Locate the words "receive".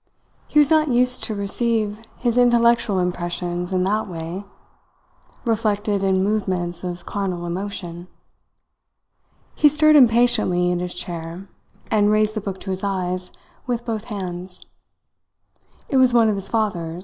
1.35-2.01